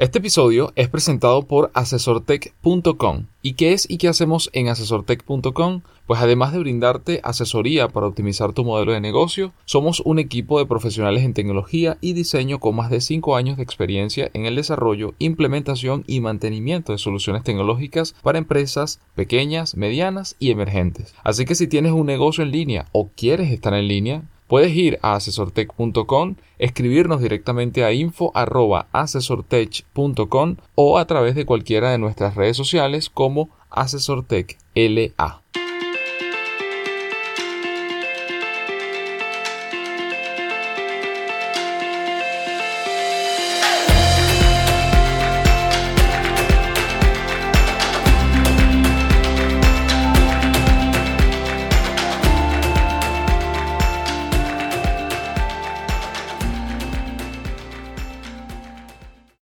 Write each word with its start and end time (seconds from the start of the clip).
Este 0.00 0.18
episodio 0.18 0.72
es 0.76 0.88
presentado 0.88 1.42
por 1.42 1.70
asesortech.com. 1.74 3.26
¿Y 3.42 3.52
qué 3.52 3.74
es 3.74 3.84
y 3.86 3.98
qué 3.98 4.08
hacemos 4.08 4.48
en 4.54 4.68
asesortech.com? 4.68 5.82
Pues 6.06 6.22
además 6.22 6.54
de 6.54 6.58
brindarte 6.58 7.20
asesoría 7.22 7.88
para 7.88 8.06
optimizar 8.06 8.54
tu 8.54 8.64
modelo 8.64 8.92
de 8.92 9.02
negocio, 9.02 9.52
somos 9.66 10.00
un 10.00 10.18
equipo 10.18 10.58
de 10.58 10.64
profesionales 10.64 11.22
en 11.22 11.34
tecnología 11.34 11.98
y 12.00 12.14
diseño 12.14 12.60
con 12.60 12.76
más 12.76 12.88
de 12.88 13.02
5 13.02 13.36
años 13.36 13.58
de 13.58 13.62
experiencia 13.62 14.30
en 14.32 14.46
el 14.46 14.56
desarrollo, 14.56 15.12
implementación 15.18 16.02
y 16.06 16.20
mantenimiento 16.20 16.92
de 16.92 16.98
soluciones 16.98 17.44
tecnológicas 17.44 18.14
para 18.22 18.38
empresas 18.38 19.00
pequeñas, 19.14 19.76
medianas 19.76 20.34
y 20.38 20.50
emergentes. 20.50 21.14
Así 21.24 21.44
que 21.44 21.54
si 21.54 21.66
tienes 21.66 21.92
un 21.92 22.06
negocio 22.06 22.42
en 22.42 22.52
línea 22.52 22.86
o 22.92 23.10
quieres 23.14 23.52
estar 23.52 23.74
en 23.74 23.86
línea, 23.86 24.22
Puedes 24.50 24.74
ir 24.74 24.98
a 25.00 25.14
asesortech.com, 25.14 26.34
escribirnos 26.58 27.20
directamente 27.20 27.84
a 27.84 27.92
info@asesortech.com 27.92 30.56
o 30.74 30.98
a 30.98 31.06
través 31.06 31.36
de 31.36 31.46
cualquiera 31.46 31.92
de 31.92 31.98
nuestras 31.98 32.34
redes 32.34 32.56
sociales 32.56 33.10
como 33.10 33.50
Asesortech 33.70 34.58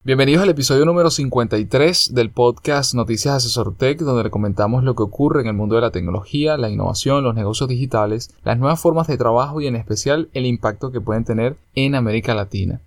Bienvenidos 0.05 0.43
al 0.43 0.49
episodio 0.49 0.85
número 0.85 1.09
53 1.09 2.13
del 2.13 2.29
podcast 2.29 2.93
Noticias 2.93 3.33
Asesor 3.33 3.73
Tech, 3.75 3.97
donde 3.97 4.29
comentamos 4.29 4.83
lo 4.83 4.95
que 4.95 5.01
ocurre 5.01 5.41
en 5.41 5.47
el 5.47 5.55
mundo 5.55 5.73
de 5.73 5.81
la 5.81 5.89
tecnología, 5.89 6.57
la 6.57 6.69
innovación, 6.69 7.23
los 7.23 7.33
negocios 7.33 7.67
digitales, 7.67 8.29
las 8.43 8.59
nuevas 8.59 8.79
formas 8.79 9.07
de 9.07 9.17
trabajo 9.17 9.61
y 9.61 9.65
en 9.65 9.75
especial 9.75 10.29
el 10.33 10.45
impacto 10.45 10.91
que 10.91 11.01
pueden 11.01 11.23
tener 11.23 11.55
en 11.73 11.95
América 11.95 12.35
Latina. 12.35 12.81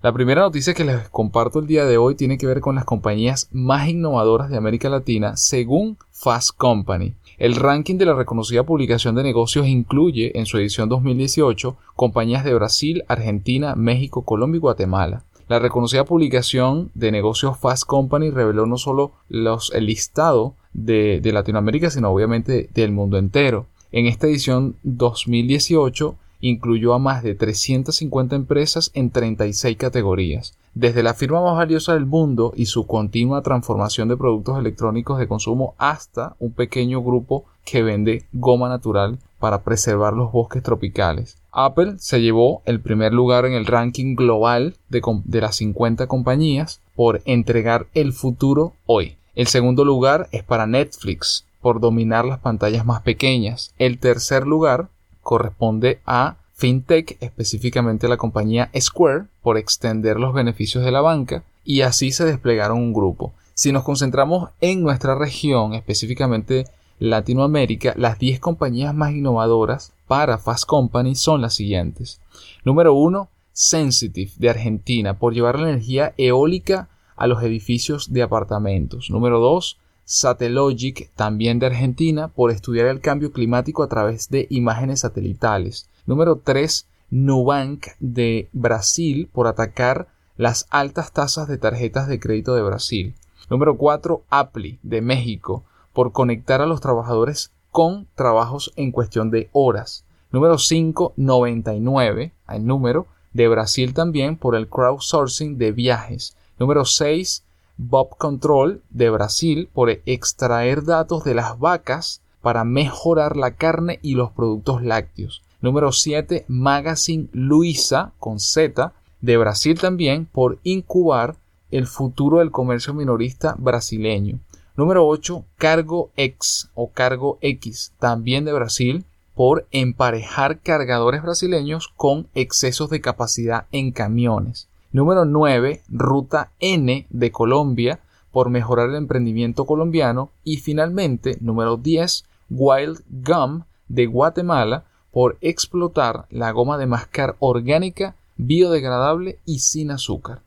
La 0.00 0.14
primera 0.14 0.40
noticia 0.40 0.72
que 0.72 0.86
les 0.86 1.10
comparto 1.10 1.58
el 1.58 1.66
día 1.66 1.84
de 1.84 1.98
hoy 1.98 2.14
tiene 2.14 2.38
que 2.38 2.46
ver 2.46 2.60
con 2.60 2.74
las 2.74 2.86
compañías 2.86 3.50
más 3.52 3.86
innovadoras 3.90 4.48
de 4.48 4.56
América 4.56 4.88
Latina 4.88 5.36
según 5.36 5.98
Fast 6.10 6.56
Company. 6.56 7.12
El 7.36 7.56
ranking 7.56 7.98
de 7.98 8.06
la 8.06 8.14
reconocida 8.14 8.62
publicación 8.62 9.14
de 9.14 9.22
negocios 9.22 9.66
incluye 9.66 10.38
en 10.38 10.46
su 10.46 10.56
edición 10.56 10.88
2018 10.88 11.76
compañías 11.96 12.44
de 12.44 12.54
Brasil, 12.54 13.04
Argentina, 13.08 13.74
México, 13.74 14.22
Colombia 14.24 14.56
y 14.56 14.60
Guatemala. 14.60 15.24
La 15.52 15.58
reconocida 15.58 16.06
publicación 16.06 16.90
de 16.94 17.12
negocios 17.12 17.58
Fast 17.58 17.84
Company 17.84 18.30
reveló 18.30 18.64
no 18.64 18.78
solo 18.78 19.12
los, 19.28 19.70
el 19.74 19.84
listado 19.84 20.54
de, 20.72 21.20
de 21.20 21.30
Latinoamérica, 21.30 21.90
sino 21.90 22.08
obviamente 22.08 22.70
del 22.72 22.90
mundo 22.90 23.18
entero. 23.18 23.66
En 23.90 24.06
esta 24.06 24.28
edición 24.28 24.76
2018 24.82 26.16
incluyó 26.40 26.94
a 26.94 26.98
más 26.98 27.22
de 27.22 27.34
350 27.34 28.34
empresas 28.34 28.92
en 28.94 29.10
36 29.10 29.76
categorías. 29.76 30.56
Desde 30.72 31.02
la 31.02 31.12
firma 31.12 31.42
más 31.42 31.58
valiosa 31.58 31.92
del 31.92 32.06
mundo 32.06 32.54
y 32.56 32.64
su 32.64 32.86
continua 32.86 33.42
transformación 33.42 34.08
de 34.08 34.16
productos 34.16 34.58
electrónicos 34.58 35.18
de 35.18 35.28
consumo 35.28 35.74
hasta 35.76 36.34
un 36.38 36.52
pequeño 36.52 37.02
grupo 37.02 37.44
que 37.66 37.82
vende 37.82 38.24
goma 38.32 38.70
natural 38.70 39.18
para 39.42 39.64
preservar 39.64 40.12
los 40.12 40.30
bosques 40.30 40.62
tropicales. 40.62 41.36
Apple 41.50 41.96
se 41.98 42.22
llevó 42.22 42.62
el 42.64 42.80
primer 42.80 43.12
lugar 43.12 43.44
en 43.44 43.54
el 43.54 43.66
ranking 43.66 44.14
global 44.14 44.76
de, 44.88 45.40
las 45.40 45.56
50 45.56 46.06
compañías 46.06 46.80
por 46.94 47.22
entregar 47.24 47.88
el 47.92 48.12
futuro 48.12 48.74
hoy. 48.86 49.16
El 49.34 49.48
segundo 49.48 49.84
lugar 49.84 50.28
es 50.30 50.44
para 50.44 50.68
Netflix 50.68 51.44
por 51.60 51.80
dominar 51.80 52.24
las 52.24 52.38
pantallas 52.38 52.86
más 52.86 53.02
pequeñas. 53.02 53.74
El 53.78 53.98
tercer 53.98 54.46
lugar 54.46 54.90
corresponde 55.22 55.98
a 56.06 56.36
FinTech, 56.54 57.16
específicamente 57.20 58.06
la 58.06 58.18
compañía 58.18 58.70
Square, 58.78 59.24
por 59.42 59.58
extender 59.58 60.20
los 60.20 60.34
beneficios 60.34 60.84
de 60.84 60.92
la 60.92 61.00
banca, 61.00 61.42
y 61.64 61.80
así 61.80 62.12
se 62.12 62.24
desplegaron 62.24 62.78
un 62.78 62.92
grupo. 62.92 63.32
Si 63.54 63.72
nos 63.72 63.82
concentramos 63.82 64.50
en 64.60 64.84
nuestra 64.84 65.16
región, 65.16 65.74
específicamente 65.74 66.66
Latinoamérica, 67.02 67.94
las 67.96 68.20
10 68.20 68.38
compañías 68.38 68.94
más 68.94 69.10
innovadoras 69.10 69.92
para 70.06 70.38
Fast 70.38 70.66
Company 70.66 71.16
son 71.16 71.40
las 71.40 71.54
siguientes. 71.54 72.20
Número 72.64 72.94
1, 72.94 73.28
Sensitive 73.52 74.30
de 74.36 74.50
Argentina, 74.50 75.18
por 75.18 75.34
llevar 75.34 75.58
la 75.58 75.70
energía 75.70 76.14
eólica 76.16 76.90
a 77.16 77.26
los 77.26 77.42
edificios 77.42 78.12
de 78.12 78.22
apartamentos. 78.22 79.10
Número 79.10 79.40
2, 79.40 79.78
Satellogic, 80.04 81.10
también 81.16 81.58
de 81.58 81.66
Argentina, 81.66 82.28
por 82.28 82.52
estudiar 82.52 82.86
el 82.86 83.00
cambio 83.00 83.32
climático 83.32 83.82
a 83.82 83.88
través 83.88 84.30
de 84.30 84.46
imágenes 84.48 85.00
satelitales. 85.00 85.88
Número 86.06 86.36
3, 86.36 86.86
Nubank 87.10 87.88
de 87.98 88.48
Brasil, 88.52 89.28
por 89.32 89.48
atacar 89.48 90.06
las 90.36 90.68
altas 90.70 91.10
tasas 91.10 91.48
de 91.48 91.58
tarjetas 91.58 92.06
de 92.06 92.20
crédito 92.20 92.54
de 92.54 92.62
Brasil. 92.62 93.16
Número 93.50 93.76
4, 93.76 94.22
Apple 94.30 94.78
de 94.84 95.00
México, 95.00 95.64
por 95.92 96.12
conectar 96.12 96.60
a 96.60 96.66
los 96.66 96.80
trabajadores 96.80 97.52
con 97.70 98.06
trabajos 98.14 98.72
en 98.76 98.92
cuestión 98.92 99.30
de 99.30 99.48
horas. 99.52 100.04
Número 100.30 100.58
5, 100.58 101.14
99, 101.16 102.32
el 102.48 102.66
número 102.66 103.06
de 103.32 103.48
Brasil 103.48 103.94
también 103.94 104.36
por 104.36 104.54
el 104.54 104.68
crowdsourcing 104.68 105.58
de 105.58 105.72
viajes. 105.72 106.36
Número 106.58 106.84
6, 106.84 107.44
Bob 107.76 108.16
Control 108.16 108.82
de 108.90 109.10
Brasil 109.10 109.68
por 109.72 109.90
extraer 109.90 110.84
datos 110.84 111.24
de 111.24 111.34
las 111.34 111.58
vacas 111.58 112.22
para 112.40 112.64
mejorar 112.64 113.36
la 113.36 113.52
carne 113.52 113.98
y 114.02 114.14
los 114.14 114.30
productos 114.30 114.82
lácteos. 114.82 115.42
Número 115.60 115.92
7, 115.92 116.44
Magazine 116.48 117.28
Luisa 117.32 118.12
con 118.18 118.40
Z 118.40 118.92
de 119.20 119.36
Brasil 119.36 119.78
también 119.78 120.26
por 120.26 120.58
incubar 120.64 121.36
el 121.70 121.86
futuro 121.86 122.38
del 122.40 122.50
comercio 122.50 122.92
minorista 122.92 123.54
brasileño. 123.58 124.40
Número 124.74 125.06
8, 125.06 125.44
Cargo 125.58 126.10
X 126.16 126.70
o 126.74 126.90
Cargo 126.90 127.38
X, 127.42 127.92
también 127.98 128.46
de 128.46 128.54
Brasil, 128.54 129.04
por 129.34 129.66
emparejar 129.70 130.60
cargadores 130.60 131.22
brasileños 131.22 131.92
con 131.96 132.28
excesos 132.34 132.88
de 132.88 133.00
capacidad 133.00 133.66
en 133.70 133.92
camiones. 133.92 134.68
Número 134.90 135.24
9, 135.26 135.82
Ruta 135.88 136.52
N 136.58 137.06
de 137.08 137.32
Colombia, 137.32 138.00
por 138.30 138.48
mejorar 138.48 138.88
el 138.88 138.96
emprendimiento 138.96 139.66
colombiano. 139.66 140.30
Y 140.42 140.56
finalmente, 140.56 141.36
número 141.40 141.76
10, 141.76 142.24
Wild 142.50 143.02
Gum 143.10 143.64
de 143.88 144.06
Guatemala, 144.06 144.84
por 145.10 145.36
explotar 145.42 146.26
la 146.30 146.50
goma 146.50 146.78
de 146.78 146.86
mascar 146.86 147.36
orgánica, 147.40 148.16
biodegradable 148.36 149.38
y 149.44 149.58
sin 149.58 149.90
azúcar. 149.90 150.40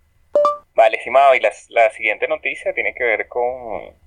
Vale, 0.85 0.97
estimado, 0.97 1.33
y 1.33 1.39
la, 1.39 1.89
siguiente 1.89 2.27
noticia 2.27 2.71
tiene 2.73 2.93
que 2.93 3.03
ver 3.03 3.27
con 3.27 3.43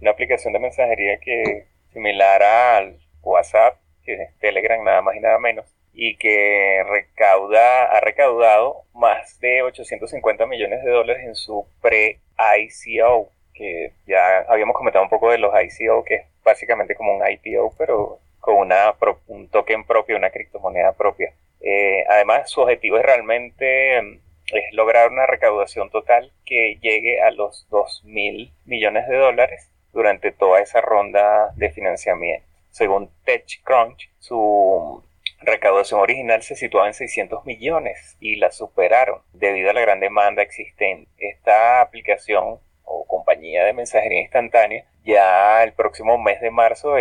una 0.00 0.10
aplicación 0.12 0.52
de 0.52 0.60
mensajería 0.60 1.18
que 1.18 1.64
similar 1.92 2.40
al 2.40 3.00
WhatsApp, 3.20 3.78
que 4.04 4.12
es 4.12 4.38
Telegram 4.38 4.84
nada 4.84 5.02
más 5.02 5.16
y 5.16 5.18
nada 5.18 5.40
menos, 5.40 5.66
y 5.92 6.16
que 6.18 6.84
recauda, 6.88 7.86
ha 7.86 7.98
recaudado 7.98 8.84
más 8.94 9.40
de 9.40 9.62
850 9.62 10.46
millones 10.46 10.84
de 10.84 10.90
dólares 10.92 11.26
en 11.26 11.34
su 11.34 11.66
pre-ICO, 11.82 13.28
que 13.54 13.90
ya 14.06 14.44
habíamos 14.48 14.76
comentado 14.76 15.02
un 15.02 15.10
poco 15.10 15.32
de 15.32 15.38
los 15.38 15.52
ICO, 15.52 16.04
que 16.04 16.14
es 16.14 16.26
básicamente 16.44 16.94
como 16.94 17.16
un 17.16 17.28
IPO, 17.28 17.74
pero 17.76 18.20
con 18.38 18.54
una, 18.54 18.94
un 19.26 19.48
token 19.48 19.82
propio, 19.84 20.16
una 20.16 20.30
criptomoneda 20.30 20.92
propia. 20.92 21.32
Eh, 21.60 22.04
además, 22.08 22.48
su 22.48 22.60
objetivo 22.60 22.98
es 22.98 23.04
realmente 23.04 24.20
es 24.52 24.72
lograr 24.72 25.10
una 25.10 25.26
recaudación 25.26 25.90
total 25.90 26.32
que 26.44 26.78
llegue 26.80 27.20
a 27.20 27.30
los 27.30 27.66
2 27.70 28.02
mil 28.04 28.52
millones 28.64 29.06
de 29.08 29.16
dólares 29.16 29.70
durante 29.92 30.32
toda 30.32 30.60
esa 30.60 30.80
ronda 30.80 31.52
de 31.56 31.70
financiamiento. 31.70 32.46
Según 32.70 33.10
TechCrunch, 33.24 34.10
su 34.18 35.02
recaudación 35.40 36.00
original 36.00 36.42
se 36.42 36.56
situaba 36.56 36.86
en 36.86 36.94
600 36.94 37.44
millones 37.44 38.16
y 38.20 38.36
la 38.36 38.50
superaron 38.50 39.22
debido 39.32 39.70
a 39.70 39.74
la 39.74 39.80
gran 39.80 40.00
demanda 40.00 40.42
existente. 40.42 41.10
Esta 41.18 41.80
aplicación 41.80 42.58
o 42.84 43.06
compañía 43.06 43.64
de 43.64 43.72
mensajería 43.72 44.22
instantánea 44.22 44.84
ya 45.04 45.62
el 45.62 45.72
próximo 45.72 46.18
mes 46.18 46.40
de 46.40 46.50
marzo 46.50 46.94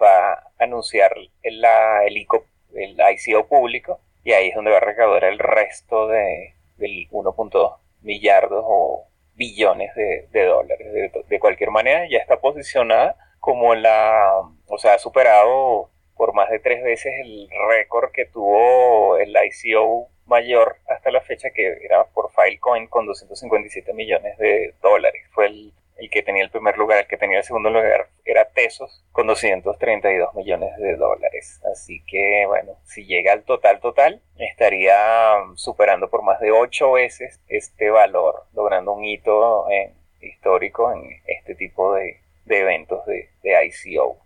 va 0.00 0.32
a 0.32 0.50
anunciar 0.58 1.12
el, 1.42 1.64
el, 1.64 2.16
ICO, 2.16 2.44
el 2.74 2.96
ICO 3.14 3.46
público 3.46 4.00
y 4.24 4.32
ahí 4.32 4.48
es 4.48 4.54
donde 4.54 4.70
va 4.70 4.78
a 4.78 4.80
recaudar 4.80 5.24
el 5.24 5.38
resto 5.38 6.08
de, 6.08 6.54
del 6.78 7.08
1.2 7.10 7.76
millardos 8.02 8.64
o 8.66 9.06
billones 9.34 9.94
de, 9.94 10.44
dólares. 10.44 11.12
De, 11.28 11.40
cualquier 11.40 11.70
manera, 11.70 12.08
ya 12.10 12.18
está 12.18 12.40
posicionada 12.40 13.16
como 13.40 13.74
la, 13.74 14.42
o 14.66 14.78
sea, 14.78 14.94
ha 14.94 14.98
superado 14.98 15.90
por 16.16 16.34
más 16.34 16.50
de 16.50 16.58
tres 16.58 16.82
veces 16.82 17.12
el 17.22 17.48
récord 17.68 18.10
que 18.10 18.26
tuvo 18.26 19.16
el 19.18 19.30
ICO 19.30 20.08
mayor 20.26 20.76
hasta 20.88 21.10
la 21.10 21.20
fecha, 21.20 21.50
que 21.50 21.78
era 21.82 22.04
por 22.06 22.30
Filecoin 22.32 22.88
con 22.88 23.06
257 23.06 23.92
millones 23.94 24.36
de 24.38 24.74
dólares 24.82 25.22
que 26.08 26.22
tenía 26.22 27.38
el 27.38 27.44
segundo 27.44 27.70
lugar 27.70 28.08
era 28.24 28.44
Tesos 28.46 29.02
con 29.10 29.26
232 29.26 30.34
millones 30.34 30.76
de 30.78 30.96
dólares. 30.96 31.60
Así 31.72 32.02
que 32.06 32.44
bueno, 32.46 32.72
si 32.84 33.04
llega 33.04 33.32
al 33.32 33.42
total 33.42 33.80
total, 33.80 34.22
estaría 34.38 34.94
superando 35.56 36.08
por 36.08 36.22
más 36.22 36.40
de 36.40 36.52
8 36.52 36.92
veces 36.92 37.40
este 37.48 37.90
valor, 37.90 38.44
logrando 38.54 38.92
un 38.92 39.04
hito 39.04 39.66
histórico 40.20 40.92
en 40.92 41.20
este 41.26 41.54
tipo 41.54 41.94
de, 41.94 42.20
eventos 42.46 43.04
de, 43.06 43.28
de 43.42 43.66
ICO. 43.66 44.18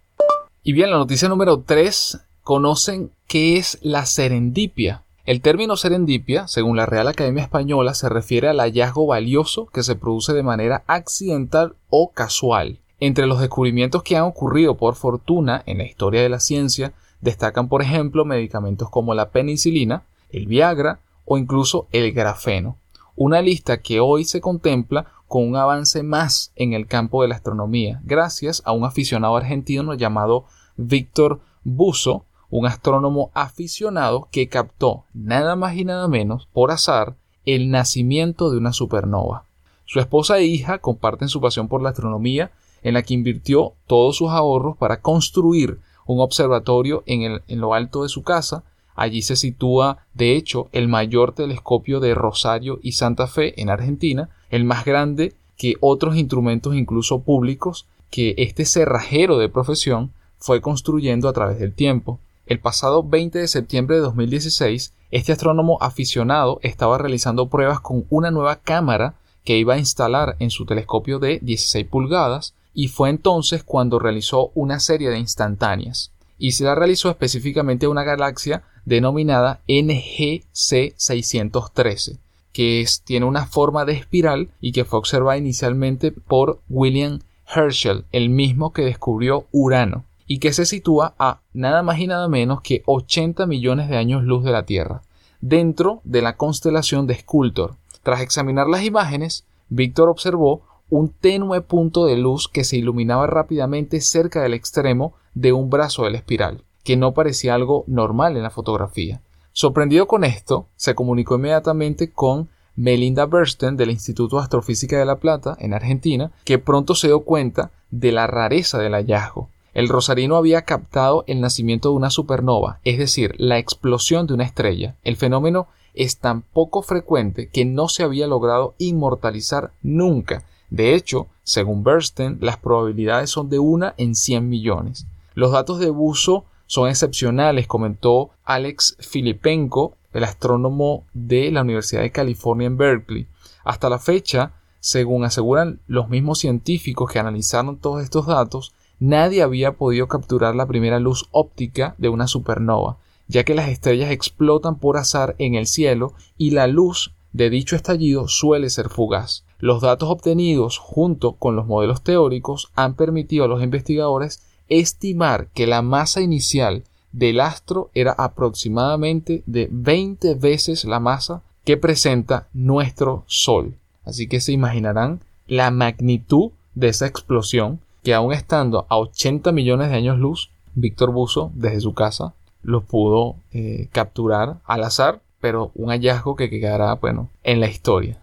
Y 0.62 0.72
bien, 0.72 0.90
la 0.90 0.98
noticia 0.98 1.28
número 1.28 1.62
3, 1.62 2.28
¿conocen 2.42 3.10
qué 3.26 3.56
es 3.56 3.78
la 3.82 4.06
serendipia? 4.06 5.01
El 5.24 5.40
término 5.40 5.76
serendipia, 5.76 6.48
según 6.48 6.76
la 6.76 6.84
Real 6.84 7.06
Academia 7.06 7.44
Española, 7.44 7.94
se 7.94 8.08
refiere 8.08 8.48
al 8.48 8.58
hallazgo 8.58 9.06
valioso 9.06 9.66
que 9.66 9.84
se 9.84 9.94
produce 9.94 10.32
de 10.32 10.42
manera 10.42 10.82
accidental 10.88 11.76
o 11.90 12.10
casual. 12.10 12.80
Entre 12.98 13.26
los 13.26 13.38
descubrimientos 13.38 14.02
que 14.02 14.16
han 14.16 14.24
ocurrido 14.24 14.76
por 14.76 14.96
fortuna 14.96 15.62
en 15.66 15.78
la 15.78 15.84
historia 15.84 16.22
de 16.22 16.28
la 16.28 16.40
ciencia 16.40 16.92
destacan, 17.20 17.68
por 17.68 17.82
ejemplo, 17.82 18.24
medicamentos 18.24 18.90
como 18.90 19.14
la 19.14 19.30
penicilina, 19.30 20.02
el 20.30 20.48
Viagra 20.48 20.98
o 21.24 21.38
incluso 21.38 21.86
el 21.92 22.10
grafeno. 22.12 22.78
Una 23.14 23.42
lista 23.42 23.80
que 23.80 24.00
hoy 24.00 24.24
se 24.24 24.40
contempla 24.40 25.06
con 25.28 25.46
un 25.46 25.54
avance 25.54 26.02
más 26.02 26.52
en 26.56 26.72
el 26.72 26.88
campo 26.88 27.22
de 27.22 27.28
la 27.28 27.36
astronomía, 27.36 28.00
gracias 28.02 28.60
a 28.64 28.72
un 28.72 28.84
aficionado 28.84 29.36
argentino 29.36 29.94
llamado 29.94 30.46
Víctor 30.76 31.40
Buso, 31.62 32.24
un 32.52 32.66
astrónomo 32.66 33.30
aficionado 33.32 34.28
que 34.30 34.48
captó 34.48 35.04
nada 35.14 35.56
más 35.56 35.74
y 35.74 35.86
nada 35.86 36.06
menos 36.06 36.46
por 36.52 36.70
azar 36.70 37.16
el 37.46 37.70
nacimiento 37.70 38.50
de 38.50 38.58
una 38.58 38.74
supernova. 38.74 39.46
Su 39.86 40.00
esposa 40.00 40.36
e 40.36 40.44
hija 40.44 40.78
comparten 40.78 41.28
su 41.28 41.40
pasión 41.40 41.66
por 41.66 41.80
la 41.80 41.88
astronomía, 41.88 42.52
en 42.82 42.92
la 42.92 43.02
que 43.02 43.14
invirtió 43.14 43.72
todos 43.86 44.16
sus 44.16 44.28
ahorros 44.28 44.76
para 44.76 45.00
construir 45.00 45.78
un 46.04 46.20
observatorio 46.20 47.02
en, 47.06 47.40
en 47.48 47.60
lo 47.60 47.72
alto 47.72 48.02
de 48.02 48.10
su 48.10 48.22
casa. 48.22 48.64
Allí 48.94 49.22
se 49.22 49.36
sitúa, 49.36 50.04
de 50.12 50.36
hecho, 50.36 50.68
el 50.72 50.88
mayor 50.88 51.34
telescopio 51.34 52.00
de 52.00 52.14
Rosario 52.14 52.80
y 52.82 52.92
Santa 52.92 53.28
Fe 53.28 53.60
en 53.62 53.70
Argentina, 53.70 54.28
el 54.50 54.64
más 54.64 54.84
grande 54.84 55.32
que 55.56 55.76
otros 55.80 56.16
instrumentos 56.16 56.74
incluso 56.74 57.20
públicos 57.20 57.86
que 58.10 58.34
este 58.36 58.66
cerrajero 58.66 59.38
de 59.38 59.48
profesión 59.48 60.12
fue 60.36 60.60
construyendo 60.60 61.30
a 61.30 61.32
través 61.32 61.58
del 61.58 61.72
tiempo. 61.72 62.20
El 62.52 62.60
pasado 62.60 63.02
20 63.02 63.38
de 63.38 63.48
septiembre 63.48 63.96
de 63.96 64.02
2016, 64.02 64.92
este 65.10 65.32
astrónomo 65.32 65.78
aficionado 65.80 66.58
estaba 66.60 66.98
realizando 66.98 67.48
pruebas 67.48 67.80
con 67.80 68.04
una 68.10 68.30
nueva 68.30 68.56
cámara 68.56 69.14
que 69.42 69.56
iba 69.56 69.72
a 69.72 69.78
instalar 69.78 70.36
en 70.38 70.50
su 70.50 70.66
telescopio 70.66 71.18
de 71.18 71.38
16 71.40 71.86
pulgadas 71.86 72.52
y 72.74 72.88
fue 72.88 73.08
entonces 73.08 73.64
cuando 73.64 73.98
realizó 73.98 74.50
una 74.54 74.80
serie 74.80 75.08
de 75.08 75.18
instantáneas. 75.18 76.12
Y 76.36 76.52
se 76.52 76.64
la 76.64 76.74
realizó 76.74 77.08
específicamente 77.08 77.86
a 77.86 77.88
una 77.88 78.04
galaxia 78.04 78.64
denominada 78.84 79.62
NGC 79.66 80.92
613 80.94 82.18
que 82.52 82.84
tiene 83.04 83.24
una 83.24 83.46
forma 83.46 83.86
de 83.86 83.94
espiral 83.94 84.50
y 84.60 84.72
que 84.72 84.84
fue 84.84 84.98
observada 84.98 85.38
inicialmente 85.38 86.12
por 86.12 86.60
William 86.68 87.20
Herschel, 87.46 88.04
el 88.12 88.28
mismo 88.28 88.74
que 88.74 88.82
descubrió 88.82 89.46
Urano 89.52 90.04
y 90.32 90.38
que 90.38 90.54
se 90.54 90.64
sitúa 90.64 91.14
a 91.18 91.42
nada 91.52 91.82
más 91.82 91.98
y 91.98 92.06
nada 92.06 92.26
menos 92.26 92.62
que 92.62 92.82
80 92.86 93.44
millones 93.44 93.90
de 93.90 93.98
años 93.98 94.24
luz 94.24 94.42
de 94.42 94.50
la 94.50 94.62
Tierra, 94.62 95.02
dentro 95.42 96.00
de 96.04 96.22
la 96.22 96.38
constelación 96.38 97.06
de 97.06 97.16
Sculptor. 97.16 97.74
Tras 98.02 98.22
examinar 98.22 98.66
las 98.66 98.82
imágenes, 98.82 99.44
Víctor 99.68 100.08
observó 100.08 100.62
un 100.88 101.10
tenue 101.10 101.60
punto 101.60 102.06
de 102.06 102.16
luz 102.16 102.48
que 102.48 102.64
se 102.64 102.78
iluminaba 102.78 103.26
rápidamente 103.26 104.00
cerca 104.00 104.40
del 104.40 104.54
extremo 104.54 105.12
de 105.34 105.52
un 105.52 105.68
brazo 105.68 106.04
de 106.04 106.12
la 106.12 106.16
espiral, 106.16 106.62
que 106.82 106.96
no 106.96 107.12
parecía 107.12 107.54
algo 107.54 107.84
normal 107.86 108.34
en 108.38 108.42
la 108.42 108.48
fotografía. 108.48 109.20
Sorprendido 109.52 110.06
con 110.06 110.24
esto, 110.24 110.66
se 110.76 110.94
comunicó 110.94 111.34
inmediatamente 111.34 112.10
con 112.10 112.48
Melinda 112.74 113.26
Bernstein 113.26 113.76
del 113.76 113.90
Instituto 113.90 114.36
de 114.36 114.44
Astrofísica 114.44 114.98
de 114.98 115.04
La 115.04 115.16
Plata, 115.16 115.58
en 115.58 115.74
Argentina, 115.74 116.32
que 116.44 116.58
pronto 116.58 116.94
se 116.94 117.08
dio 117.08 117.20
cuenta 117.20 117.70
de 117.90 118.12
la 118.12 118.26
rareza 118.26 118.78
del 118.78 118.94
hallazgo 118.94 119.50
el 119.74 119.88
rosarino 119.88 120.36
había 120.36 120.62
captado 120.62 121.24
el 121.26 121.40
nacimiento 121.40 121.90
de 121.90 121.96
una 121.96 122.10
supernova, 122.10 122.80
es 122.84 122.98
decir, 122.98 123.34
la 123.38 123.58
explosión 123.58 124.26
de 124.26 124.34
una 124.34 124.44
estrella. 124.44 124.96
El 125.04 125.16
fenómeno 125.16 125.68
es 125.94 126.18
tan 126.18 126.42
poco 126.42 126.82
frecuente 126.82 127.48
que 127.48 127.64
no 127.64 127.88
se 127.88 128.02
había 128.02 128.26
logrado 128.26 128.74
inmortalizar 128.78 129.72
nunca. 129.82 130.44
De 130.70 130.94
hecho, 130.94 131.28
según 131.42 131.84
Bernstein, 131.84 132.38
las 132.40 132.56
probabilidades 132.56 133.30
son 133.30 133.50
de 133.50 133.58
una 133.58 133.94
en 133.96 134.14
100 134.14 134.48
millones. 134.48 135.06
Los 135.34 135.52
datos 135.52 135.78
de 135.78 135.90
Buso 135.90 136.44
son 136.66 136.88
excepcionales, 136.88 137.66
comentó 137.66 138.30
Alex 138.44 138.96
Filipenko, 139.00 139.96
el 140.12 140.24
astrónomo 140.24 141.04
de 141.12 141.50
la 141.50 141.62
Universidad 141.62 142.02
de 142.02 142.12
California 142.12 142.66
en 142.66 142.76
Berkeley. 142.76 143.26
Hasta 143.64 143.88
la 143.88 143.98
fecha, 143.98 144.54
según 144.80 145.24
aseguran 145.24 145.80
los 145.86 146.08
mismos 146.08 146.38
científicos 146.38 147.10
que 147.10 147.18
analizaron 147.18 147.78
todos 147.78 148.02
estos 148.02 148.26
datos, 148.26 148.74
nadie 149.02 149.42
había 149.42 149.72
podido 149.72 150.06
capturar 150.06 150.54
la 150.54 150.66
primera 150.66 151.00
luz 151.00 151.28
óptica 151.32 151.96
de 151.98 152.08
una 152.08 152.28
supernova, 152.28 152.98
ya 153.26 153.42
que 153.42 153.54
las 153.54 153.68
estrellas 153.68 154.12
explotan 154.12 154.76
por 154.78 154.96
azar 154.96 155.34
en 155.38 155.56
el 155.56 155.66
cielo 155.66 156.14
y 156.38 156.50
la 156.50 156.68
luz 156.68 157.12
de 157.32 157.50
dicho 157.50 157.74
estallido 157.74 158.28
suele 158.28 158.70
ser 158.70 158.90
fugaz. 158.90 159.44
Los 159.58 159.80
datos 159.80 160.08
obtenidos 160.08 160.78
junto 160.78 161.32
con 161.32 161.56
los 161.56 161.66
modelos 161.66 162.02
teóricos 162.02 162.70
han 162.76 162.94
permitido 162.94 163.44
a 163.44 163.48
los 163.48 163.62
investigadores 163.62 164.42
estimar 164.68 165.48
que 165.48 165.66
la 165.66 165.82
masa 165.82 166.20
inicial 166.20 166.84
del 167.10 167.40
astro 167.40 167.90
era 167.94 168.12
aproximadamente 168.12 169.42
de 169.46 169.68
20 169.70 170.36
veces 170.36 170.84
la 170.84 171.00
masa 171.00 171.42
que 171.64 171.76
presenta 171.76 172.46
nuestro 172.52 173.24
Sol. 173.26 173.74
Así 174.04 174.28
que 174.28 174.40
se 174.40 174.52
imaginarán 174.52 175.20
la 175.48 175.72
magnitud 175.72 176.52
de 176.74 176.88
esa 176.88 177.06
explosión 177.06 177.80
que 178.02 178.14
aún 178.14 178.32
estando 178.32 178.86
a 178.88 178.98
80 178.98 179.52
millones 179.52 179.90
de 179.90 179.96
años 179.96 180.18
luz, 180.18 180.50
Víctor 180.74 181.12
Buzo 181.12 181.52
desde 181.54 181.80
su 181.80 181.94
casa 181.94 182.34
los 182.62 182.84
pudo 182.84 183.36
eh, 183.52 183.88
capturar 183.92 184.56
al 184.64 184.84
azar, 184.84 185.20
pero 185.40 185.72
un 185.74 185.90
hallazgo 185.90 186.36
que 186.36 186.48
quedará, 186.48 186.94
bueno, 186.94 187.28
en 187.42 187.60
la 187.60 187.66
historia. 187.66 188.18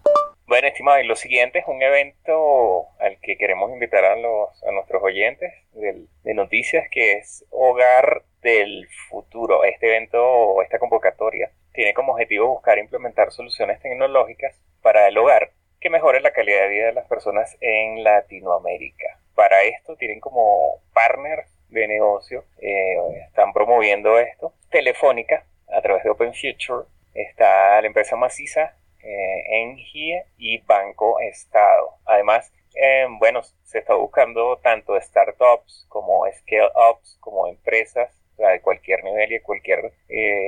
Bueno, 0.46 0.66
estimado, 0.66 1.00
y 1.00 1.06
lo 1.06 1.14
siguiente 1.14 1.60
es 1.60 1.64
un 1.68 1.80
evento 1.80 2.86
al 2.98 3.18
que 3.20 3.36
queremos 3.36 3.70
invitar 3.70 4.04
a, 4.04 4.16
los, 4.16 4.48
a 4.64 4.72
nuestros 4.72 5.02
oyentes 5.02 5.52
de, 5.74 6.06
de 6.24 6.34
noticias, 6.34 6.88
que 6.90 7.18
es 7.18 7.44
Hogar 7.50 8.22
del 8.42 8.88
Futuro. 9.08 9.64
Este 9.64 9.86
evento 9.86 10.60
esta 10.62 10.78
convocatoria 10.78 11.52
tiene 11.72 11.94
como 11.94 12.12
objetivo 12.12 12.48
buscar 12.48 12.78
implementar 12.78 13.30
soluciones 13.30 13.80
tecnológicas 13.80 14.60
para 14.82 15.06
el 15.06 15.16
hogar 15.18 15.52
que 15.78 15.90
mejoren 15.90 16.22
la 16.22 16.32
calidad 16.32 16.62
de 16.62 16.68
vida 16.68 16.86
de 16.86 16.92
las 16.94 17.06
personas 17.06 17.56
en 17.60 18.02
Latinoamérica 18.02 19.19
para 19.40 19.62
esto 19.62 19.96
tienen 19.96 20.20
como 20.20 20.82
partner 20.92 21.46
de 21.70 21.88
negocio, 21.88 22.44
eh, 22.58 22.98
están 23.26 23.54
promoviendo 23.54 24.18
esto. 24.18 24.52
Telefónica, 24.70 25.46
a 25.66 25.80
través 25.80 26.04
de 26.04 26.10
Open 26.10 26.34
Future, 26.34 26.86
está 27.14 27.80
la 27.80 27.86
empresa 27.86 28.16
maciza, 28.16 28.76
eh, 29.02 29.62
Engie 29.62 30.26
y 30.36 30.58
Banco 30.58 31.20
Estado. 31.20 31.94
Además, 32.04 32.52
eh, 32.74 33.06
bueno, 33.18 33.40
se 33.62 33.78
está 33.78 33.94
buscando 33.94 34.58
tanto 34.58 35.00
startups 35.00 35.86
como 35.88 36.26
scale-ups, 36.30 37.16
como 37.20 37.46
empresas 37.46 38.14
de 38.36 38.60
cualquier 38.60 39.02
nivel 39.04 39.30
y 39.30 39.34
de 39.36 39.42
cualquier 39.42 39.90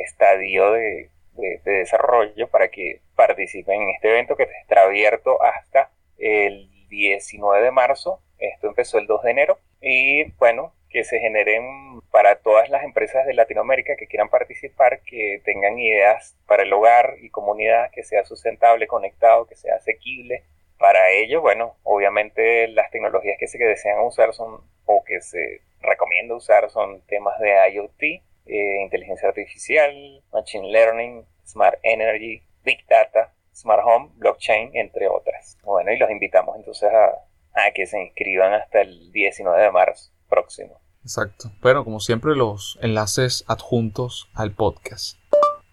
estadio 0.04 0.72
de, 0.72 1.08
de, 1.32 1.60
desarrollo 1.64 2.46
para 2.48 2.68
que 2.68 3.00
participen 3.16 3.80
en 3.80 3.88
este 3.88 4.10
evento 4.10 4.36
que 4.36 4.42
estará 4.42 4.82
abierto 4.82 5.42
hasta 5.42 5.90
el 6.18 6.68
19 6.90 7.62
de 7.62 7.70
marzo 7.70 8.20
esto 8.62 8.68
empezó 8.68 8.98
el 8.98 9.08
2 9.08 9.24
de 9.24 9.30
enero 9.32 9.58
y 9.80 10.30
bueno, 10.38 10.72
que 10.88 11.02
se 11.02 11.18
generen 11.18 12.00
para 12.12 12.36
todas 12.36 12.70
las 12.70 12.84
empresas 12.84 13.26
de 13.26 13.34
Latinoamérica 13.34 13.96
que 13.96 14.06
quieran 14.06 14.28
participar, 14.28 15.00
que 15.00 15.42
tengan 15.44 15.80
ideas 15.80 16.36
para 16.46 16.62
el 16.62 16.72
hogar 16.72 17.16
y 17.20 17.30
comunidad, 17.30 17.90
que 17.90 18.04
sea 18.04 18.24
sustentable, 18.24 18.86
conectado, 18.86 19.46
que 19.46 19.56
sea 19.56 19.74
asequible. 19.76 20.44
Para 20.78 21.10
ello, 21.10 21.40
bueno, 21.40 21.74
obviamente 21.82 22.68
las 22.68 22.88
tecnologías 22.92 23.36
que 23.36 23.48
se 23.48 23.58
desean 23.58 24.00
usar 24.00 24.32
son 24.32 24.60
o 24.86 25.02
que 25.02 25.20
se 25.20 25.60
recomienda 25.80 26.36
usar 26.36 26.70
son 26.70 27.00
temas 27.06 27.40
de 27.40 27.50
IoT, 27.72 28.02
eh, 28.46 28.80
inteligencia 28.80 29.28
artificial, 29.28 30.22
machine 30.32 30.70
learning, 30.70 31.24
smart 31.44 31.80
energy, 31.82 32.42
big 32.62 32.86
data, 32.86 33.32
smart 33.52 33.82
home, 33.84 34.10
blockchain, 34.14 34.70
entre 34.74 35.08
otras. 35.08 35.58
Bueno, 35.64 35.90
y 35.90 35.98
los 35.98 36.10
invitamos 36.10 36.56
entonces 36.56 36.92
a, 36.92 37.18
a 37.54 37.72
que 37.74 37.86
se 37.86 38.02
inscriban 38.02 38.52
hasta 38.54 38.80
el 38.82 39.12
19 39.12 39.62
de 39.62 39.70
marzo 39.70 40.10
próximo. 40.28 40.80
Exacto. 41.02 41.50
Bueno, 41.60 41.84
como 41.84 42.00
siempre, 42.00 42.36
los 42.36 42.78
enlaces 42.80 43.44
adjuntos 43.48 44.28
al 44.34 44.52
podcast. 44.52 45.18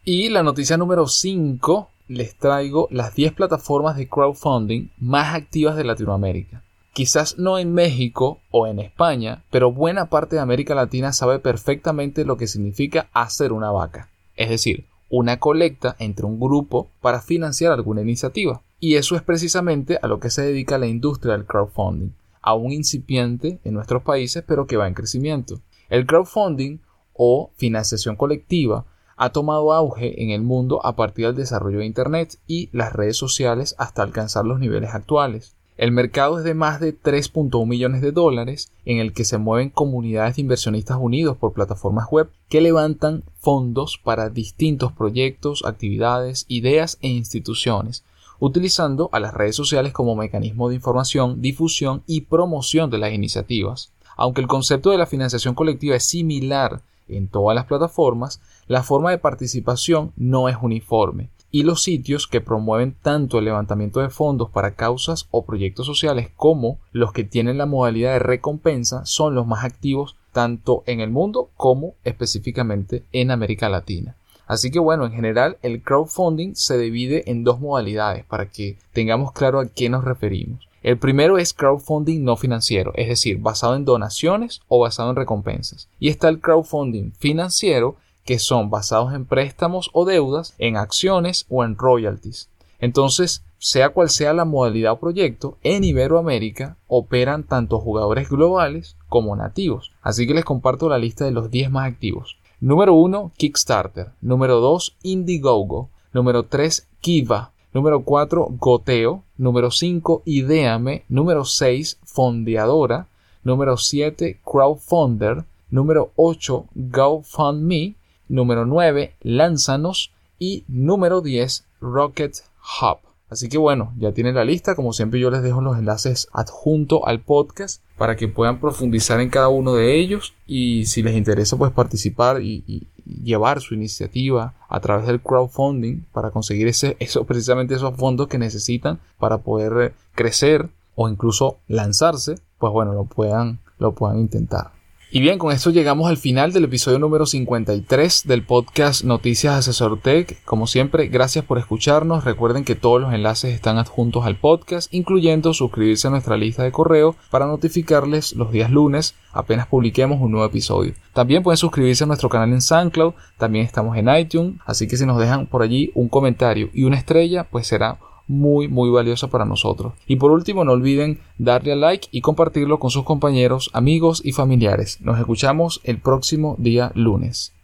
Y 0.04 0.30
la 0.30 0.44
noticia 0.44 0.78
número 0.78 1.08
5, 1.08 1.90
les 2.08 2.36
traigo 2.36 2.88
las 2.90 3.14
10 3.14 3.34
plataformas 3.34 3.96
de 3.96 4.10
crowdfunding 4.10 4.90
más 4.98 5.36
activas 5.36 5.76
de 5.76 5.84
Latinoamérica. 5.84 6.64
Quizás 6.94 7.38
no 7.38 7.60
en 7.60 7.74
México 7.74 8.42
o 8.50 8.66
en 8.66 8.80
España, 8.80 9.44
pero 9.52 9.72
buena 9.72 10.10
parte 10.10 10.36
de 10.36 10.42
América 10.42 10.74
Latina 10.74 11.14
sabe 11.14 11.40
perfectamente 11.40 12.26
lo 12.26 12.36
que 12.36 12.48
significa 12.48 13.08
hacer 13.14 13.54
una 13.54 13.72
vaca. 13.72 14.10
Es 14.36 14.50
decir, 14.50 14.88
una 15.10 15.40
colecta 15.40 15.96
entre 16.00 16.26
un 16.26 16.40
grupo 16.40 16.90
para 17.02 17.22
financiar 17.22 17.72
alguna 17.72 18.02
iniciativa. 18.02 18.62
Y 18.80 18.96
eso 18.96 19.16
es 19.16 19.22
precisamente 19.22 20.00
a 20.02 20.08
lo 20.08 20.20
que 20.20 20.30
se 20.30 20.42
dedica 20.42 20.78
la 20.78 20.88
industria 20.88 21.34
del 21.34 21.46
crowdfunding, 21.46 22.12
aún 22.42 22.72
incipiente 22.72 23.60
en 23.64 23.74
nuestros 23.74 24.04
países 24.04 24.44
pero 24.48 24.68
que 24.68 24.78
va 24.78 24.88
en 24.88 24.94
crecimiento. 24.94 25.60
El 25.90 26.06
crowdfunding 26.06 26.80
o 27.14 27.52
financiación 27.58 28.16
colectiva 28.16 28.86
ha 29.18 29.32
tomado 29.32 29.74
auge 29.74 30.24
en 30.24 30.30
el 30.30 30.44
mundo 30.44 30.86
a 30.86 30.96
partir 30.96 31.26
del 31.26 31.36
desarrollo 31.36 31.80
de 31.80 31.86
Internet 31.86 32.38
y 32.48 32.70
las 32.72 32.94
redes 32.94 33.18
sociales 33.18 33.76
hasta 33.78 34.02
alcanzar 34.02 34.46
los 34.46 34.60
niveles 34.60 34.94
actuales. 34.94 35.58
El 35.76 35.92
mercado 35.92 36.40
es 36.40 36.46
de 36.46 36.54
más 36.54 36.80
de 36.80 36.94
3.1 36.94 37.66
millones 37.66 38.02
de 38.02 38.12
dólares, 38.12 38.72
en 38.86 38.98
el 38.98 39.14
que 39.14 39.26
se 39.26 39.38
mueven 39.38 39.70
comunidades 39.70 40.36
de 40.36 40.42
inversionistas 40.42 40.98
unidos 41.00 41.38
por 41.38 41.54
plataformas 41.54 42.08
web 42.12 42.30
que 42.50 42.62
levantan 42.62 43.24
fondos 43.40 43.98
para 43.98 44.30
distintos 44.30 44.92
proyectos, 44.92 45.64
actividades, 45.66 46.46
ideas 46.48 46.98
e 47.02 47.08
instituciones, 47.08 48.04
utilizando 48.40 49.10
a 49.12 49.20
las 49.20 49.34
redes 49.34 49.56
sociales 49.56 49.94
como 49.94 50.16
mecanismo 50.16 50.70
de 50.70 50.76
información, 50.76 51.42
difusión 51.42 52.04
y 52.08 52.22
promoción 52.22 52.90
de 52.90 52.98
las 52.98 53.14
iniciativas. 53.14 53.92
Aunque 54.16 54.42
el 54.42 54.48
concepto 54.48 54.92
de 54.92 54.98
la 54.98 55.06
financiación 55.06 55.56
colectiva 55.56 55.96
es 55.96 56.06
similar 56.06 56.82
en 57.08 57.28
todas 57.28 57.56
las 57.56 57.66
plataformas, 57.66 58.42
la 58.68 58.84
forma 58.84 59.12
de 59.12 59.18
participación 59.18 60.12
no 60.16 60.50
es 60.50 60.58
uniforme 60.62 61.30
y 61.52 61.64
los 61.64 61.82
sitios 61.82 62.28
que 62.28 62.42
promueven 62.42 62.96
tanto 63.02 63.40
el 63.40 63.46
levantamiento 63.46 64.00
de 64.00 64.10
fondos 64.10 64.50
para 64.50 64.76
causas 64.76 65.28
o 65.32 65.46
proyectos 65.46 65.86
sociales 65.86 66.30
como 66.36 66.78
los 66.92 67.12
que 67.12 67.24
tienen 67.24 67.58
la 67.58 67.66
modalidad 67.66 68.14
de 68.14 68.20
recompensa 68.20 69.06
son 69.06 69.36
los 69.36 69.48
más 69.48 69.64
activos 69.64 70.16
tanto 70.32 70.84
en 70.86 71.00
el 71.00 71.10
mundo 71.10 71.50
como 71.58 71.96
específicamente 72.04 73.04
en 73.12 73.32
América 73.32 73.68
Latina. 73.68 74.16
Así 74.50 74.72
que 74.72 74.80
bueno, 74.80 75.06
en 75.06 75.12
general 75.12 75.60
el 75.62 75.84
crowdfunding 75.84 76.56
se 76.56 76.76
divide 76.80 77.30
en 77.30 77.44
dos 77.44 77.60
modalidades 77.60 78.26
para 78.26 78.48
que 78.50 78.80
tengamos 78.94 79.32
claro 79.32 79.60
a 79.60 79.68
qué 79.68 79.90
nos 79.90 80.04
referimos. 80.04 80.68
El 80.82 80.98
primero 80.98 81.38
es 81.38 81.54
crowdfunding 81.54 82.24
no 82.24 82.36
financiero, 82.36 82.92
es 82.96 83.10
decir, 83.10 83.38
basado 83.38 83.76
en 83.76 83.86
donaciones 83.86 84.62
o 84.68 84.80
basado 84.80 85.12
en 85.12 85.18
recompensas. 85.18 85.88
Y 86.00 86.10
está 86.10 86.30
el 86.30 86.40
crowdfunding 86.40 87.12
financiero, 87.12 87.98
que 88.26 88.40
son 88.40 88.72
basados 88.72 89.14
en 89.14 89.26
préstamos 89.26 89.92
o 89.94 90.04
deudas, 90.04 90.56
en 90.58 90.78
acciones 90.78 91.46
o 91.48 91.64
en 91.64 91.78
royalties. 91.78 92.50
Entonces, 92.80 93.44
sea 93.60 93.90
cual 93.90 94.10
sea 94.10 94.34
la 94.34 94.46
modalidad 94.46 94.94
o 94.94 95.00
proyecto, 95.00 95.60
en 95.62 95.84
Iberoamérica 95.84 96.78
operan 96.88 97.44
tanto 97.44 97.80
jugadores 97.80 98.30
globales 98.30 98.96
como 99.10 99.36
nativos. 99.36 99.92
Así 100.02 100.26
que 100.26 100.34
les 100.34 100.46
comparto 100.46 100.90
la 100.90 100.98
lista 100.98 101.26
de 101.26 101.32
los 101.32 101.52
10 101.52 101.70
más 101.70 101.88
activos. 101.92 102.39
Número 102.62 102.94
1, 102.94 103.32
Kickstarter. 103.38 104.12
Número 104.22 104.60
2, 104.60 104.96
Indiegogo. 105.04 105.90
Número 106.14 106.44
3, 106.44 106.88
Kiva. 107.02 107.52
Número 107.74 108.02
4, 108.02 108.48
Goteo. 108.60 109.24
Número 109.38 109.72
5, 109.72 110.24
Ideame. 110.26 111.04
Número 111.10 111.46
6, 111.46 112.00
Fondeadora. 112.04 113.08
Número 113.44 113.78
7, 113.78 114.40
Crowdfunder. 114.44 115.46
Número 115.70 116.12
8, 116.16 116.66
GoFundMe 116.74 117.96
número 118.30 118.66
9, 118.66 119.16
Lánzanos 119.22 120.12
y 120.38 120.64
número 120.68 121.22
10, 121.22 121.66
Rocket 121.82 122.38
Hub. 122.82 123.00
Así 123.30 123.50
que 123.50 123.58
bueno, 123.58 123.94
ya 123.98 124.12
tienen 124.12 124.36
la 124.36 124.46
lista, 124.46 124.76
como 124.76 124.94
siempre 124.94 125.20
yo 125.20 125.30
les 125.30 125.44
dejo 125.44 125.62
los 125.62 125.78
enlaces 125.78 126.30
adjunto 126.32 127.06
al 127.06 127.20
podcast 127.20 127.84
para 128.00 128.16
que 128.16 128.30
puedan 128.30 128.62
profundizar 128.62 129.20
en 129.20 129.30
cada 129.30 129.50
uno 129.50 129.74
de 129.76 130.00
ellos 130.00 130.34
y 130.48 130.86
si 130.86 131.04
les 131.04 131.18
interesa 131.18 131.58
pues 131.58 131.72
participar 131.72 132.42
y, 132.42 132.88
llevar 133.24 133.60
su 133.60 133.74
iniciativa 133.74 134.54
a 134.70 134.80
través 134.80 135.08
del 135.08 135.20
crowdfunding 135.20 136.04
para 136.14 136.30
conseguir 136.30 136.68
ese, 136.68 136.96
eso, 137.00 137.26
precisamente 137.26 137.76
esos 137.76 137.96
fondos 137.98 138.28
que 138.28 138.38
necesitan 138.38 139.00
para 139.18 139.40
poder 139.40 139.92
eh, 139.92 139.94
crecer 140.14 140.70
o 140.96 141.10
incluso 141.10 141.58
lanzarse, 141.68 142.36
pues 142.58 142.72
bueno, 142.72 142.94
lo 142.94 143.06
puedan, 143.06 143.60
lo 143.80 143.94
puedan 143.94 144.20
intentar. 144.20 144.72
Y 145.12 145.22
bien, 145.22 145.40
con 145.40 145.52
esto 145.52 145.72
llegamos 145.72 146.08
al 146.08 146.18
final 146.18 146.54
del 146.54 146.66
episodio 146.66 147.00
número 147.00 147.26
53 147.26 148.28
del 148.28 148.44
podcast 148.44 149.04
Noticias 149.04 149.56
Asesor 149.56 150.00
Tech. 150.00 150.44
Como 150.46 150.68
siempre, 150.68 151.08
gracias 151.08 151.44
por 151.44 151.58
escucharnos. 151.58 152.26
Recuerden 152.26 152.64
que 152.64 152.76
todos 152.76 153.02
los 153.02 153.12
enlaces 153.12 153.56
están 153.56 153.80
adjuntos 153.80 154.28
al 154.28 154.36
podcast, 154.36 154.94
incluyendo 154.94 155.56
suscribirse 155.56 156.08
a 156.08 156.12
nuestra 156.12 156.38
lista 156.38 156.62
de 156.62 156.72
correo 156.72 157.16
para 157.32 157.48
notificarles 157.48 158.34
los 158.34 158.52
días 158.52 158.70
lunes 158.70 159.16
apenas 159.32 159.66
publiquemos 159.66 160.22
un 160.22 160.32
nuevo 160.32 160.46
episodio. 160.46 160.94
También 161.14 161.42
pueden 161.42 161.58
suscribirse 161.58 162.04
a 162.04 162.08
nuestro 162.08 162.30
canal 162.30 162.52
en 162.52 162.62
SoundCloud, 162.62 163.14
también 163.38 163.66
estamos 163.66 163.98
en 163.98 164.10
iTunes, 164.10 164.60
así 164.66 164.88
que 164.88 164.98
si 164.98 165.08
nos 165.08 165.20
dejan 165.20 165.48
por 165.48 165.64
allí 165.64 165.92
un 165.96 166.10
comentario 166.10 166.70
y 166.74 166.84
una 166.84 166.98
estrella, 166.98 167.46
pues 167.46 167.68
será 167.68 168.00
muy 168.30 168.70
muy 168.70 168.90
valiosa 168.90 169.28
para 169.28 169.44
nosotros. 169.44 169.94
Y 170.08 170.16
por 170.16 170.32
último 170.32 170.64
no 170.64 170.72
olviden 170.72 171.20
darle 171.38 171.74
a 171.74 171.76
like 171.76 172.08
y 172.12 172.22
compartirlo 172.22 172.80
con 172.80 172.92
sus 172.92 173.04
compañeros, 173.04 173.70
amigos 173.74 174.22
y 174.24 174.32
familiares. 174.32 175.02
Nos 175.02 175.20
escuchamos 175.20 175.82
el 175.84 176.00
próximo 176.00 176.56
día 176.58 176.94
lunes. 176.96 177.59